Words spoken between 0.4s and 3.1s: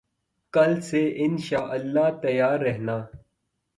کل سے ان شاءاللہ تیار رہنا